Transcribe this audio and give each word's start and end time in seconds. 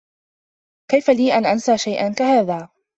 كيف 0.91 1.09
لي 1.09 1.37
أن 1.37 1.45
أنسى 1.45 1.77
شيئا 1.77 2.09
كهذا؟ 2.13 2.69